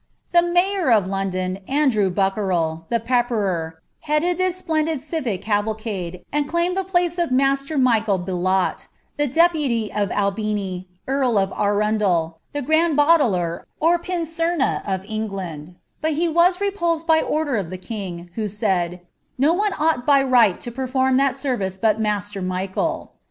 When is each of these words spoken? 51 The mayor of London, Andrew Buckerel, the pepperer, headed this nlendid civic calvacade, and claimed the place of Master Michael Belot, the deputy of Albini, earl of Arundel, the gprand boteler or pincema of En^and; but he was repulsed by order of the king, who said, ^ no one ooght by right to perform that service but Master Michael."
51 0.31 0.45
The 0.55 0.59
mayor 0.59 0.91
of 0.91 1.05
London, 1.05 1.57
Andrew 1.67 2.09
Buckerel, 2.09 2.87
the 2.89 2.99
pepperer, 2.99 3.73
headed 3.99 4.39
this 4.39 4.59
nlendid 4.63 4.99
civic 4.99 5.43
calvacade, 5.43 6.23
and 6.33 6.49
claimed 6.49 6.75
the 6.75 6.83
place 6.83 7.19
of 7.19 7.29
Master 7.29 7.77
Michael 7.77 8.17
Belot, 8.17 8.87
the 9.17 9.27
deputy 9.27 9.93
of 9.93 10.09
Albini, 10.11 10.87
earl 11.07 11.37
of 11.37 11.53
Arundel, 11.55 12.39
the 12.51 12.63
gprand 12.63 12.95
boteler 12.97 13.65
or 13.79 13.99
pincema 13.99 14.81
of 14.91 15.03
En^and; 15.03 15.75
but 16.01 16.13
he 16.13 16.27
was 16.27 16.59
repulsed 16.59 17.05
by 17.05 17.21
order 17.21 17.55
of 17.55 17.69
the 17.69 17.77
king, 17.77 18.31
who 18.33 18.47
said, 18.47 18.91
^ 18.91 18.99
no 19.37 19.53
one 19.53 19.73
ooght 19.73 20.03
by 20.07 20.23
right 20.23 20.59
to 20.61 20.71
perform 20.71 21.17
that 21.17 21.35
service 21.35 21.77
but 21.77 21.99
Master 22.01 22.41
Michael." 22.41 23.11